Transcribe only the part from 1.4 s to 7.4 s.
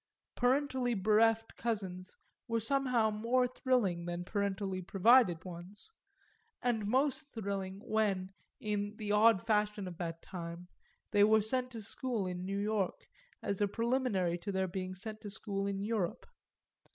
cousins were somehow more thrilling than parentally provided ones; and most